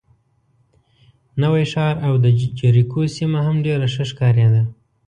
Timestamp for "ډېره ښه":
3.65-4.03